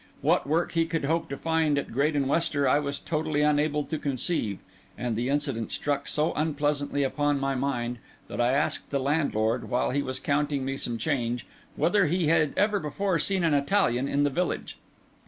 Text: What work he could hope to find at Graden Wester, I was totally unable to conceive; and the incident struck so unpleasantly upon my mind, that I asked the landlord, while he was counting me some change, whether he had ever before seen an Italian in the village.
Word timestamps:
What 0.21 0.47
work 0.47 0.71
he 0.71 0.87
could 0.87 1.05
hope 1.05 1.29
to 1.29 1.37
find 1.37 1.77
at 1.77 1.91
Graden 1.91 2.27
Wester, 2.27 2.67
I 2.67 2.79
was 2.79 2.97
totally 2.97 3.41
unable 3.43 3.83
to 3.83 3.99
conceive; 3.99 4.57
and 4.97 5.15
the 5.15 5.29
incident 5.29 5.71
struck 5.71 6.07
so 6.07 6.33
unpleasantly 6.33 7.03
upon 7.03 7.39
my 7.39 7.53
mind, 7.53 7.99
that 8.27 8.41
I 8.41 8.51
asked 8.53 8.89
the 8.89 8.99
landlord, 8.99 9.69
while 9.69 9.91
he 9.91 10.01
was 10.01 10.19
counting 10.19 10.65
me 10.65 10.75
some 10.75 10.97
change, 10.97 11.45
whether 11.75 12.07
he 12.07 12.29
had 12.29 12.53
ever 12.57 12.79
before 12.79 13.19
seen 13.19 13.43
an 13.43 13.53
Italian 13.53 14.07
in 14.07 14.23
the 14.23 14.31
village. 14.31 14.75